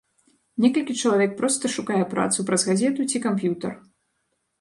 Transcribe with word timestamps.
Некалькі 0.63 0.95
чалавек 1.01 1.35
проста 1.41 1.71
шукае 1.73 1.99
працу 2.13 2.45
праз 2.47 2.65
газету 2.71 3.07
ці 3.13 3.17
камп'ютар. 3.27 3.77